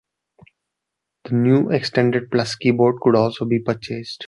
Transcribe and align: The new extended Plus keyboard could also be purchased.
The 1.25 1.35
new 1.35 1.69
extended 1.69 2.31
Plus 2.31 2.55
keyboard 2.55 2.95
could 3.03 3.13
also 3.15 3.45
be 3.45 3.59
purchased. 3.59 4.19